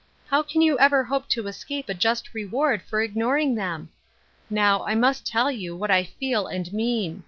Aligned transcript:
How 0.29 0.41
can 0.41 0.63
you 0.63 0.79
ever 0.79 1.03
hope 1.03 1.29
to 1.29 1.45
escape 1.45 1.87
a 1.87 1.93
just 1.93 2.33
reward 2.33 2.81
for 2.81 3.03
ignoring 3.03 3.53
them? 3.53 3.89
Now, 4.49 4.83
I 4.83 4.95
must 4.95 5.27
tell 5.27 5.51
you 5.51 5.75
what 5.75 5.91
I 5.91 6.05
feel 6.05 6.47
and 6.47 6.73
mean. 6.73 7.19